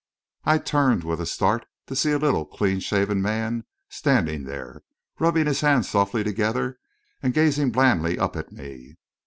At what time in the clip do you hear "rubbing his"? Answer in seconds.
5.19-5.61